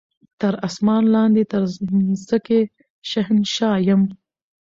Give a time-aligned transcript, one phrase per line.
[0.39, 1.63] تر اسمان لاندي تر
[2.09, 2.61] مځکي
[3.09, 4.01] شهنشاه یم